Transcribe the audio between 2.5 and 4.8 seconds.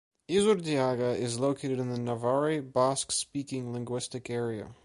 Basque-speaking linguistic area.